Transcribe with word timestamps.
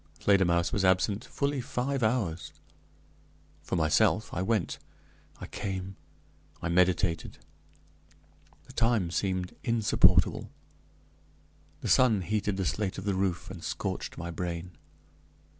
Fledermausse 0.19 0.73
was 0.73 0.83
absent 0.83 1.23
fully 1.25 1.61
five 1.61 2.01
hours. 2.01 2.51
For 3.61 3.75
myself, 3.75 4.33
I 4.33 4.41
went, 4.41 4.79
I 5.39 5.45
came, 5.45 5.95
I 6.59 6.69
meditated. 6.69 7.37
The 8.65 8.73
time 8.73 9.11
seemed 9.11 9.55
insupportable. 9.63 10.49
The 11.81 11.87
sun 11.87 12.21
heated 12.21 12.57
the 12.57 12.65
slate 12.65 12.97
of 12.97 13.05
the 13.05 13.13
roof, 13.13 13.51
and 13.51 13.63
scorched 13.63 14.17
my 14.17 14.31
brain. 14.31 14.71